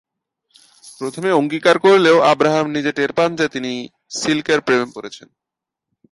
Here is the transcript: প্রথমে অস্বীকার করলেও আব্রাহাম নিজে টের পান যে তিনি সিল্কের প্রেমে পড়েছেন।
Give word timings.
প্রথমে 1.01 1.29
অস্বীকার 1.31 1.75
করলেও 1.79 2.17
আব্রাহাম 2.31 2.65
নিজে 2.67 2.91
টের 2.91 3.11
পান 3.13 3.29
যে 3.35 3.45
তিনি 3.47 3.71
সিল্কের 4.11 4.59
প্রেমে 4.61 4.87
পড়েছেন। 4.95 5.27